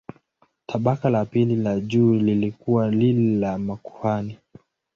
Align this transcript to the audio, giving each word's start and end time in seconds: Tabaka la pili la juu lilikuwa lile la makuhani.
Tabaka 0.69 1.09
la 1.09 1.25
pili 1.25 1.55
la 1.55 1.79
juu 1.79 2.13
lilikuwa 2.13 2.91
lile 2.91 3.39
la 3.39 3.57
makuhani. 3.59 4.37